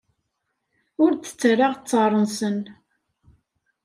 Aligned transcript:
Ur 1.03 1.11
d-ttarraɣ 1.13 1.73
ttaṛ-nsen. 1.75 2.59